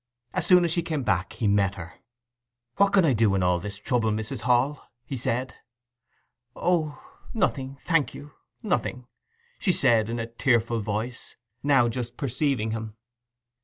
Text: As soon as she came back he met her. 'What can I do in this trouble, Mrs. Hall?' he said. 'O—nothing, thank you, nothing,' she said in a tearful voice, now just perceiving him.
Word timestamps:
As 0.33 0.47
soon 0.47 0.65
as 0.65 0.71
she 0.71 0.81
came 0.81 1.03
back 1.03 1.33
he 1.33 1.47
met 1.47 1.75
her. 1.75 1.93
'What 2.77 2.91
can 2.91 3.05
I 3.05 3.13
do 3.13 3.35
in 3.35 3.41
this 3.61 3.77
trouble, 3.77 4.09
Mrs. 4.09 4.39
Hall?' 4.41 4.89
he 5.05 5.15
said. 5.15 5.53
'O—nothing, 6.55 7.77
thank 7.79 8.15
you, 8.15 8.31
nothing,' 8.63 9.05
she 9.59 9.71
said 9.71 10.09
in 10.09 10.17
a 10.19 10.25
tearful 10.25 10.79
voice, 10.79 11.35
now 11.61 11.87
just 11.87 12.17
perceiving 12.17 12.71
him. 12.71 12.95